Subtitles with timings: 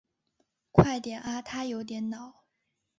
[0.71, 2.43] 快点啊他有点恼